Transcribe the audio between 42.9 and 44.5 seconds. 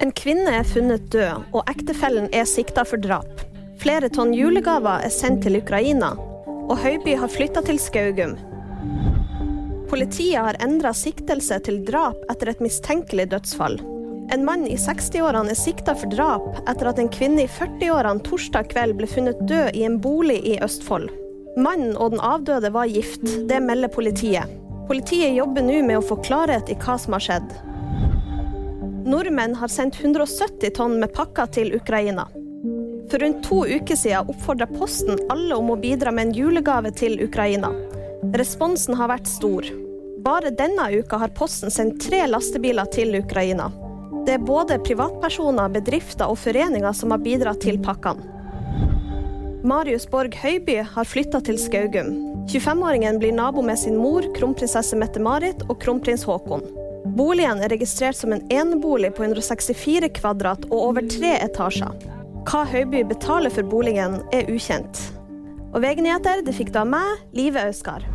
til Ukraina. Det er